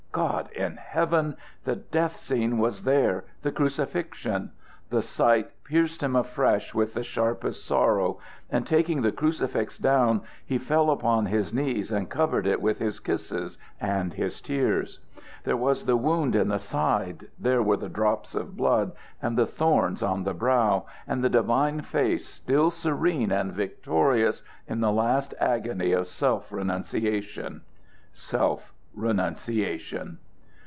[0.13, 1.37] God in heaven!
[1.63, 4.51] The death scene was there the crucifixion!
[4.89, 8.19] The sight pierced him afresh with the sharpest sorrow,
[8.49, 12.99] and taking the crucifix down, he fell upon his knees and covered it with his
[12.99, 14.99] kisses and his tears.
[15.45, 18.91] There was the wound in the side, there were the drops of blood
[19.21, 24.81] and the thorns on the brow, and the divine face still serene and victorious in
[24.81, 27.61] the last agony of self renunciation.
[28.11, 30.17] Self renunciation!